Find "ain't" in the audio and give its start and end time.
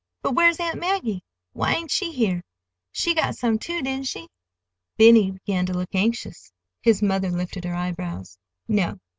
1.75-1.91